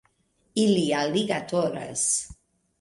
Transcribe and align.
Ili 0.63 0.87
aligatoras 1.01 2.03